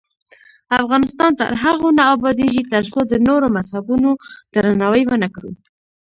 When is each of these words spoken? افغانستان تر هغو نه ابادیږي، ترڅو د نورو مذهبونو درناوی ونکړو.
افغانستان 0.81 1.31
تر 1.39 1.51
هغو 1.63 1.87
نه 1.97 2.03
ابادیږي، 2.15 2.63
ترڅو 2.73 2.99
د 3.07 3.13
نورو 3.27 3.47
مذهبونو 3.57 4.09
درناوی 4.53 5.03
ونکړو. 5.07 5.51